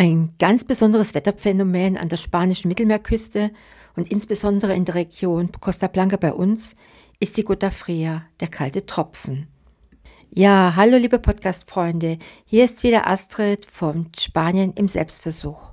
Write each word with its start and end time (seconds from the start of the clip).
Ein 0.00 0.32
ganz 0.38 0.62
besonderes 0.62 1.12
Wetterphänomen 1.14 1.96
an 1.96 2.08
der 2.08 2.18
spanischen 2.18 2.68
Mittelmeerküste 2.68 3.50
und 3.96 4.12
insbesondere 4.12 4.72
in 4.76 4.84
der 4.84 4.94
Region 4.94 5.50
Costa 5.58 5.88
Blanca 5.88 6.16
bei 6.16 6.32
uns 6.32 6.76
ist 7.18 7.36
die 7.36 7.42
Gota 7.42 7.72
Fria, 7.72 8.22
der 8.38 8.46
kalte 8.46 8.86
Tropfen. 8.86 9.48
Ja, 10.30 10.74
hallo 10.76 10.98
liebe 10.98 11.18
Podcast-Freunde, 11.18 12.20
hier 12.44 12.64
ist 12.64 12.84
wieder 12.84 13.08
Astrid 13.08 13.66
von 13.66 14.06
Spanien 14.16 14.72
im 14.74 14.86
Selbstversuch. 14.86 15.72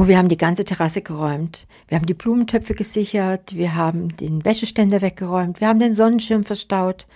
Oh, 0.00 0.06
wir 0.06 0.16
haben 0.16 0.28
die 0.28 0.36
ganze 0.36 0.64
Terrasse 0.64 1.02
geräumt. 1.02 1.66
Wir 1.88 1.96
haben 1.96 2.06
die 2.06 2.14
Blumentöpfe 2.14 2.74
gesichert, 2.74 3.56
wir 3.56 3.74
haben 3.74 4.16
den 4.16 4.44
Wäscheständer 4.44 5.02
weggeräumt, 5.02 5.60
wir 5.60 5.66
haben 5.66 5.80
den 5.80 5.96
Sonnenschirm 5.96 6.44
verstaut. 6.44 7.08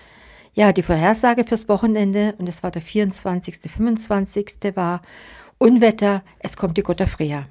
Ja, 0.52 0.72
die 0.72 0.82
Vorhersage 0.82 1.44
fürs 1.44 1.68
Wochenende, 1.68 2.34
und 2.38 2.48
es 2.48 2.64
war 2.64 2.72
der 2.72 2.82
24., 2.82 3.70
25. 3.70 4.74
war 4.74 5.00
Unwetter, 5.58 6.24
es 6.40 6.56
kommt 6.56 6.76
die 6.76 6.82
Gotta 6.82 7.06
Fria. 7.06 7.46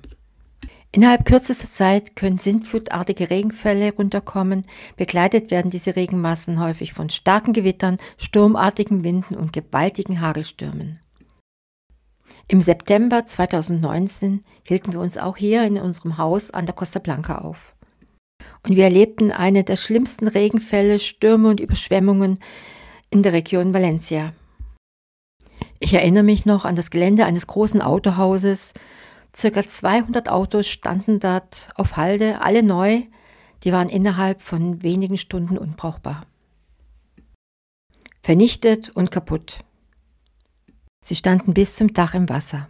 Innerhalb 0.92 1.24
kürzester 1.24 1.72
Zeit 1.72 2.18
können 2.18 2.38
sintflutartige 2.38 3.30
Regenfälle 3.30 3.94
runterkommen. 3.94 4.66
Begleitet 4.98 5.50
werden 5.50 5.72
diese 5.72 5.96
Regenmassen 5.96 6.60
häufig 6.60 6.92
von 6.92 7.10
starken 7.10 7.54
Gewittern, 7.54 8.00
sturmartigen 8.18 9.06
Winden 9.06 9.36
und 9.36 9.54
gewaltigen 9.54 10.20
Hagelstürmen. 10.20 11.00
Im 12.52 12.60
September 12.60 13.26
2019 13.26 14.42
hielten 14.68 14.92
wir 14.92 15.00
uns 15.00 15.18
auch 15.18 15.38
hier 15.38 15.64
in 15.64 15.78
unserem 15.78 16.18
Haus 16.18 16.52
an 16.52 16.66
der 16.66 16.76
Costa 16.76 17.00
Blanca 17.00 17.38
auf. 17.38 17.74
Und 18.68 18.76
wir 18.76 18.84
erlebten 18.84 19.32
eine 19.32 19.64
der 19.64 19.78
schlimmsten 19.78 20.28
Regenfälle, 20.28 21.00
Stürme 21.00 21.48
und 21.48 21.62
Überschwemmungen 21.62 22.40
in 23.10 23.24
der 23.24 23.32
Region 23.32 23.74
Valencia. 23.74 24.34
Ich 25.80 25.94
erinnere 25.94 26.24
mich 26.24 26.46
noch 26.46 26.66
an 26.66 26.76
das 26.76 26.92
Gelände 26.92 27.26
eines 27.26 27.48
großen 27.48 27.82
Autohauses. 27.82 28.74
Circa 29.34 29.66
200 29.66 30.28
Autos 30.28 30.68
standen 30.68 31.22
dort 31.22 31.70
auf 31.76 31.96
Halde, 31.96 32.42
alle 32.42 32.64
neu. 32.64 33.04
Die 33.64 33.72
waren 33.72 33.88
innerhalb 33.88 34.42
von 34.42 34.84
wenigen 34.84 35.16
Stunden 35.16 35.58
unbrauchbar. 35.58 36.26
Vernichtet 38.22 38.90
und 38.90 39.10
kaputt. 39.10 39.64
Sie 41.12 41.18
standen 41.18 41.54
bis 41.54 41.76
zum 41.76 41.92
Dach 41.92 42.14
im 42.14 42.30
Wasser. 42.30 42.70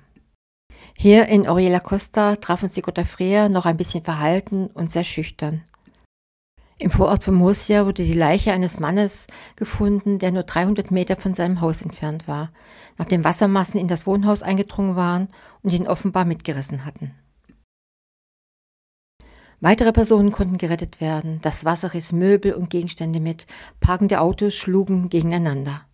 Hier 0.98 1.28
in 1.28 1.48
Oriela 1.48 1.80
Costa 1.80 2.38
traf 2.38 2.64
uns 2.64 2.74
die 2.74 2.82
Gottafrea 2.82 3.50
noch 3.50 3.68
ein 3.68 3.78
bisschen 3.78 4.04
verhalten 4.04 4.66
und 4.66 4.90
sehr 4.90 5.04
schüchtern. 5.04 5.62
Im 6.80 6.90
Vorort 6.90 7.24
von 7.24 7.36
Murcia 7.36 7.86
wurde 7.86 8.04
die 8.04 8.14
Leiche 8.14 8.52
eines 8.52 8.80
Mannes 8.80 9.28
gefunden, 9.58 10.18
der 10.18 10.32
nur 10.32 10.42
300 10.42 10.90
Meter 10.90 11.18
von 11.18 11.36
seinem 11.36 11.62
Haus 11.62 11.84
entfernt 11.84 12.28
war, 12.28 12.52
nachdem 12.98 13.24
Wassermassen 13.24 13.80
in 13.80 13.88
das 13.88 14.08
Wohnhaus 14.08 14.42
eingedrungen 14.42 14.96
waren 14.96 15.28
und 15.62 15.72
ihn 15.72 15.88
offenbar 15.88 16.26
mitgerissen 16.26 16.84
hatten. 16.84 17.14
Weitere 19.60 19.92
Personen 19.92 20.32
konnten 20.32 20.58
gerettet 20.58 21.00
werden. 21.00 21.38
Das 21.44 21.64
Wasser 21.64 21.94
riss 21.94 22.12
Möbel 22.12 22.56
und 22.56 22.72
Gegenstände 22.72 23.20
mit. 23.20 23.46
Parkende 23.80 24.20
Autos 24.20 24.56
schlugen 24.56 25.10
gegeneinander. 25.10 25.86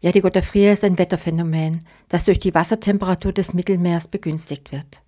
Ja, 0.00 0.12
die 0.12 0.20
Gottafria 0.20 0.72
ist 0.72 0.84
ein 0.84 0.96
Wetterphänomen, 0.96 1.84
das 2.08 2.24
durch 2.24 2.38
die 2.38 2.54
Wassertemperatur 2.54 3.32
des 3.32 3.52
Mittelmeers 3.52 4.06
begünstigt 4.06 4.70
wird. 4.70 5.02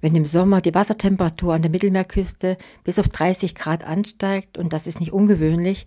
Wenn 0.00 0.14
im 0.14 0.26
Sommer 0.26 0.60
die 0.60 0.74
Wassertemperatur 0.74 1.54
an 1.54 1.62
der 1.62 1.72
Mittelmeerküste 1.72 2.56
bis 2.84 3.00
auf 3.00 3.08
30 3.08 3.56
Grad 3.56 3.82
ansteigt, 3.82 4.56
und 4.56 4.72
das 4.72 4.86
ist 4.86 5.00
nicht 5.00 5.12
ungewöhnlich, 5.12 5.86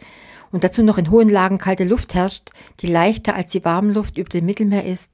und 0.51 0.65
dazu 0.65 0.83
noch 0.83 0.97
in 0.97 1.09
hohen 1.09 1.29
Lagen 1.29 1.57
kalte 1.57 1.85
Luft 1.85 2.13
herrscht, 2.13 2.49
die 2.81 2.87
leichter 2.87 3.35
als 3.35 3.51
die 3.51 3.63
Warmluft 3.63 4.17
über 4.17 4.27
dem 4.27 4.45
Mittelmeer 4.45 4.83
ist, 4.83 5.13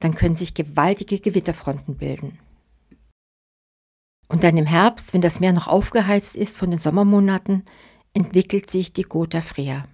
dann 0.00 0.16
können 0.16 0.34
sich 0.34 0.54
gewaltige 0.54 1.20
Gewitterfronten 1.20 1.96
bilden. 1.96 2.40
Und 4.28 4.42
dann 4.42 4.58
im 4.58 4.66
Herbst, 4.66 5.14
wenn 5.14 5.20
das 5.20 5.38
Meer 5.38 5.52
noch 5.52 5.68
aufgeheizt 5.68 6.34
ist 6.34 6.58
von 6.58 6.72
den 6.72 6.80
Sommermonaten, 6.80 7.64
entwickelt 8.12 8.68
sich 8.68 8.92
die 8.92 9.02
Gota 9.02 9.40
Fria. 9.40 9.86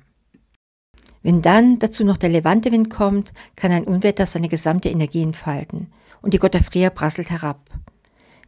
Wenn 1.23 1.43
dann 1.43 1.79
dazu 1.79 2.05
noch 2.05 2.17
der 2.17 2.31
Levantewind 2.31 2.91
kommt, 2.91 3.33
kann 3.57 3.73
ein 3.73 3.85
Unwetter 3.85 4.27
seine 4.27 4.49
gesamte 4.49 4.89
Energie 4.89 5.23
entfalten 5.23 5.93
und 6.23 6.35
die 6.35 6.39
Gottafria 6.39 6.91
prasselt 6.91 7.31
herab. 7.31 7.71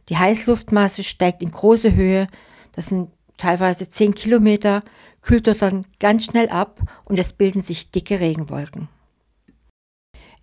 Die 0.09 0.17
Heißluftmasse 0.17 1.03
steigt 1.03 1.41
in 1.41 1.51
große 1.51 1.95
Höhe, 1.95 2.27
das 2.73 2.87
sind 2.87 3.09
teilweise 3.37 3.89
10 3.89 4.15
Kilometer, 4.15 4.81
kühlt 5.21 5.47
dort 5.47 5.61
dann 5.61 5.85
ganz 5.99 6.25
schnell 6.25 6.49
ab 6.49 6.81
und 7.05 7.19
es 7.19 7.33
bilden 7.33 7.61
sich 7.61 7.91
dicke 7.91 8.19
Regenwolken. 8.19 8.89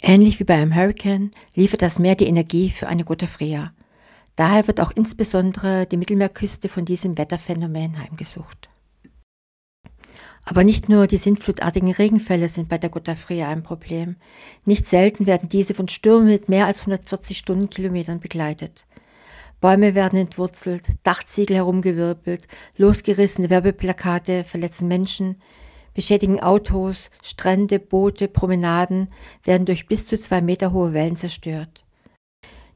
Ähnlich 0.00 0.40
wie 0.40 0.44
bei 0.44 0.54
einem 0.54 0.74
Hurricane 0.74 1.30
liefert 1.54 1.82
das 1.82 1.98
Meer 1.98 2.14
die 2.14 2.26
Energie 2.26 2.70
für 2.70 2.88
eine 2.88 3.04
Gottafria. 3.04 3.72
Daher 4.34 4.66
wird 4.66 4.80
auch 4.80 4.92
insbesondere 4.92 5.86
die 5.86 5.98
Mittelmeerküste 5.98 6.70
von 6.70 6.86
diesem 6.86 7.18
Wetterphänomen 7.18 7.98
heimgesucht. 7.98 8.69
Aber 10.50 10.64
nicht 10.64 10.88
nur 10.88 11.06
die 11.06 11.16
sintflutartigen 11.16 11.92
Regenfälle 11.92 12.48
sind 12.48 12.68
bei 12.68 12.76
der 12.76 12.90
Gottafria 12.90 13.48
ein 13.48 13.62
Problem. 13.62 14.16
Nicht 14.64 14.84
selten 14.88 15.26
werden 15.26 15.48
diese 15.48 15.74
von 15.74 15.86
Stürmen 15.86 16.26
mit 16.26 16.48
mehr 16.48 16.66
als 16.66 16.80
140 16.80 17.38
Stundenkilometern 17.38 18.18
begleitet. 18.18 18.84
Bäume 19.60 19.94
werden 19.94 20.18
entwurzelt, 20.18 20.82
Dachziegel 21.04 21.54
herumgewirbelt, 21.54 22.48
losgerissene 22.76 23.48
Werbeplakate 23.48 24.42
verletzen 24.42 24.88
Menschen, 24.88 25.40
beschädigen 25.94 26.40
Autos, 26.40 27.12
Strände, 27.22 27.78
Boote, 27.78 28.26
Promenaden 28.26 29.06
werden 29.44 29.66
durch 29.66 29.86
bis 29.86 30.08
zu 30.08 30.18
zwei 30.18 30.40
Meter 30.40 30.72
hohe 30.72 30.92
Wellen 30.92 31.14
zerstört. 31.14 31.84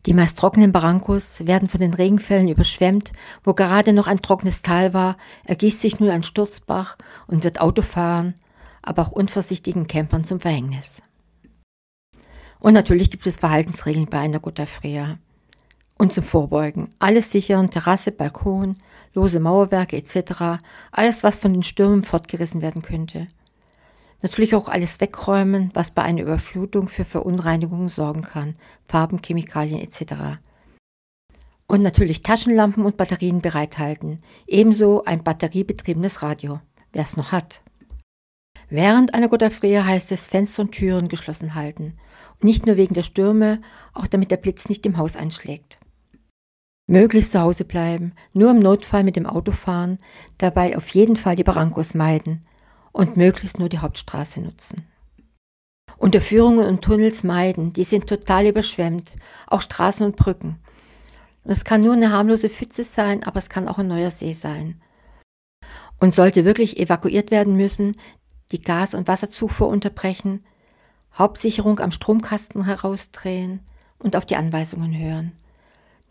Die 0.06 0.12
meist 0.12 0.38
trockenen 0.38 0.72
Barrancos 0.72 1.46
werden 1.46 1.68
von 1.68 1.80
den 1.80 1.94
Regenfällen 1.94 2.48
überschwemmt, 2.48 3.12
wo 3.42 3.54
gerade 3.54 3.92
noch 3.92 4.06
ein 4.06 4.20
trockenes 4.20 4.60
Tal 4.60 4.92
war, 4.92 5.16
ergießt 5.44 5.80
sich 5.80 5.98
nun 5.98 6.10
ein 6.10 6.24
Sturzbach 6.24 6.98
und 7.26 7.42
wird 7.42 7.60
Autofahren, 7.60 8.34
aber 8.82 9.02
auch 9.02 9.12
unvorsichtigen 9.12 9.86
Campern 9.86 10.24
zum 10.24 10.40
Verhängnis. 10.40 11.02
Und 12.60 12.74
natürlich 12.74 13.10
gibt 13.10 13.26
es 13.26 13.36
Verhaltensregeln 13.36 14.06
bei 14.06 14.18
einer 14.18 14.40
Gutta 14.40 14.66
Fria. 14.66 15.18
Und 15.96 16.12
zum 16.12 16.24
Vorbeugen. 16.24 16.90
Alles 16.98 17.30
sichern, 17.30 17.70
Terrasse, 17.70 18.10
Balkon, 18.10 18.76
lose 19.14 19.38
Mauerwerke 19.38 19.96
etc. 19.96 20.62
Alles, 20.90 21.22
was 21.22 21.38
von 21.38 21.52
den 21.52 21.62
Stürmen 21.62 22.02
fortgerissen 22.02 22.62
werden 22.62 22.82
könnte. 22.82 23.28
Natürlich 24.22 24.54
auch 24.54 24.68
alles 24.68 25.00
wegräumen, 25.00 25.70
was 25.74 25.90
bei 25.90 26.02
einer 26.02 26.22
Überflutung 26.22 26.88
für 26.88 27.04
Verunreinigungen 27.04 27.88
sorgen 27.88 28.22
kann, 28.22 28.56
Farben, 28.86 29.20
Chemikalien 29.22 29.80
etc. 29.80 30.40
Und 31.66 31.82
natürlich 31.82 32.22
Taschenlampen 32.22 32.84
und 32.84 32.96
Batterien 32.96 33.40
bereithalten, 33.40 34.18
ebenso 34.46 35.04
ein 35.04 35.22
batteriebetriebenes 35.22 36.22
Radio, 36.22 36.60
wer 36.92 37.02
es 37.02 37.16
noch 37.16 37.32
hat. 37.32 37.62
Während 38.70 39.14
einer 39.14 39.28
Godafrea 39.28 39.84
heißt 39.84 40.10
es 40.12 40.26
Fenster 40.26 40.62
und 40.62 40.72
Türen 40.72 41.08
geschlossen 41.08 41.54
halten. 41.54 41.96
Und 42.34 42.44
nicht 42.44 42.66
nur 42.66 42.76
wegen 42.76 42.94
der 42.94 43.02
Stürme, 43.02 43.60
auch 43.92 44.06
damit 44.06 44.30
der 44.30 44.36
Blitz 44.36 44.68
nicht 44.68 44.84
im 44.86 44.96
Haus 44.96 45.16
einschlägt. 45.16 45.78
Möglichst 46.86 47.32
zu 47.32 47.40
Hause 47.40 47.64
bleiben, 47.64 48.12
nur 48.32 48.50
im 48.50 48.58
Notfall 48.58 49.04
mit 49.04 49.16
dem 49.16 49.26
Auto 49.26 49.52
fahren, 49.52 49.98
dabei 50.38 50.76
auf 50.76 50.88
jeden 50.90 51.16
Fall 51.16 51.36
die 51.36 51.44
Barrancos 51.44 51.94
meiden, 51.94 52.44
und 52.94 53.16
möglichst 53.16 53.58
nur 53.58 53.68
die 53.68 53.80
Hauptstraße 53.80 54.40
nutzen. 54.40 54.86
Unterführungen 55.98 56.64
und 56.64 56.82
Tunnels 56.82 57.24
meiden, 57.24 57.72
die 57.72 57.84
sind 57.84 58.06
total 58.06 58.46
überschwemmt, 58.46 59.16
auch 59.46 59.60
Straßen 59.60 60.06
und 60.06 60.16
Brücken. 60.16 60.60
Es 61.44 61.64
kann 61.64 61.82
nur 61.82 61.92
eine 61.92 62.10
harmlose 62.10 62.48
Pfütze 62.48 62.84
sein, 62.84 63.22
aber 63.24 63.38
es 63.38 63.50
kann 63.50 63.68
auch 63.68 63.78
ein 63.78 63.88
neuer 63.88 64.10
See 64.10 64.32
sein. 64.32 64.80
Und 66.00 66.14
sollte 66.14 66.44
wirklich 66.44 66.78
evakuiert 66.78 67.30
werden 67.30 67.56
müssen, 67.56 67.96
die 68.52 68.62
Gas- 68.62 68.94
und 68.94 69.08
Wasserzufuhr 69.08 69.68
unterbrechen, 69.68 70.44
Hauptsicherung 71.18 71.80
am 71.80 71.92
Stromkasten 71.92 72.64
herausdrehen 72.64 73.60
und 73.98 74.16
auf 74.16 74.24
die 74.24 74.36
Anweisungen 74.36 74.96
hören. 74.96 75.32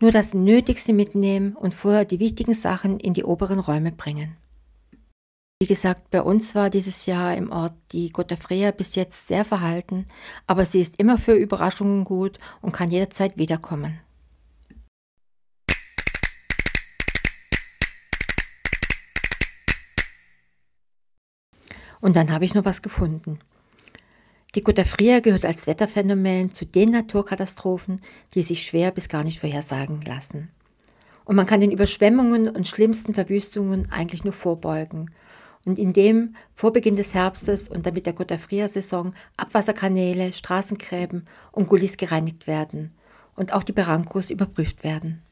Nur 0.00 0.12
das 0.12 0.34
Nötigste 0.34 0.92
mitnehmen 0.92 1.54
und 1.56 1.72
vorher 1.72 2.04
die 2.04 2.20
wichtigen 2.20 2.54
Sachen 2.54 2.98
in 3.00 3.14
die 3.14 3.24
oberen 3.24 3.58
Räume 3.58 3.92
bringen. 3.92 4.36
Wie 5.64 5.68
gesagt, 5.68 6.10
bei 6.10 6.20
uns 6.20 6.54
war 6.54 6.68
dieses 6.68 7.06
Jahr 7.06 7.34
im 7.34 7.50
Ort 7.50 7.72
die 7.92 8.12
Gottafrea 8.12 8.70
bis 8.70 8.96
jetzt 8.96 9.28
sehr 9.28 9.46
verhalten, 9.46 10.04
aber 10.46 10.66
sie 10.66 10.82
ist 10.82 11.00
immer 11.00 11.16
für 11.16 11.32
Überraschungen 11.32 12.04
gut 12.04 12.38
und 12.60 12.72
kann 12.72 12.90
jederzeit 12.90 13.38
wiederkommen. 13.38 13.98
Und 22.02 22.14
dann 22.14 22.30
habe 22.30 22.44
ich 22.44 22.52
noch 22.52 22.66
was 22.66 22.82
gefunden. 22.82 23.38
Die 24.54 24.62
Gottafria 24.62 25.20
gehört 25.20 25.46
als 25.46 25.66
Wetterphänomen 25.66 26.54
zu 26.54 26.66
den 26.66 26.90
Naturkatastrophen, 26.90 28.02
die 28.34 28.42
sich 28.42 28.66
schwer 28.66 28.90
bis 28.90 29.08
gar 29.08 29.24
nicht 29.24 29.40
vorhersagen 29.40 30.02
lassen. 30.02 30.50
Und 31.24 31.36
man 31.36 31.46
kann 31.46 31.62
den 31.62 31.72
Überschwemmungen 31.72 32.50
und 32.50 32.66
schlimmsten 32.66 33.14
Verwüstungen 33.14 33.90
eigentlich 33.90 34.24
nur 34.24 34.34
vorbeugen 34.34 35.10
und 35.64 35.78
indem 35.78 36.34
vor 36.54 36.72
Beginn 36.72 36.96
des 36.96 37.14
Herbstes 37.14 37.68
und 37.68 37.86
damit 37.86 38.06
der 38.06 38.12
Gotthardfria-Saison 38.12 39.14
Abwasserkanäle, 39.36 40.32
Straßengräben 40.32 41.26
und 41.52 41.68
Gullis 41.68 41.96
gereinigt 41.96 42.46
werden 42.46 42.92
und 43.36 43.52
auch 43.52 43.62
die 43.62 43.72
Barankos 43.72 44.30
überprüft 44.30 44.84
werden. 44.84 45.22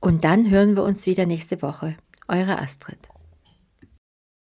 Und 0.00 0.24
dann 0.24 0.50
hören 0.50 0.76
wir 0.76 0.82
uns 0.82 1.06
wieder 1.06 1.26
nächste 1.26 1.60
Woche. 1.62 1.96
Eure 2.28 2.58
Astrid. 2.58 3.08